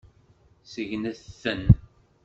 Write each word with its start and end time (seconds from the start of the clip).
Segnet-ten. 0.71 1.63